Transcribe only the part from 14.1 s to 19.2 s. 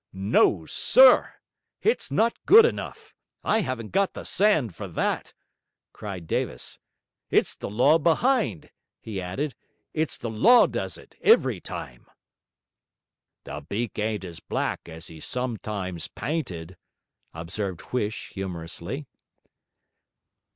as black as he's sometimes pynted,' observed Huish, humorously.